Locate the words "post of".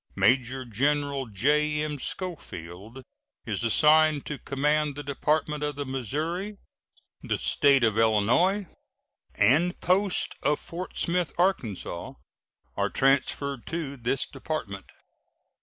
9.79-10.59